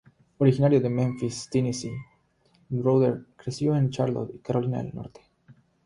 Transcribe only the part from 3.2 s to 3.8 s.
creció